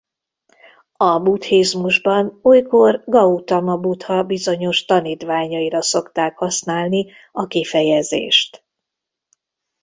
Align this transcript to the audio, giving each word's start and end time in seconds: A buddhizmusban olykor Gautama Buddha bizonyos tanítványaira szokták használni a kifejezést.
A 0.97 1.19
buddhizmusban 1.19 2.39
olykor 2.41 3.03
Gautama 3.05 3.77
Buddha 3.77 4.23
bizonyos 4.23 4.85
tanítványaira 4.85 5.81
szokták 5.81 6.37
használni 6.37 7.11
a 7.31 7.47
kifejezést. 7.47 8.65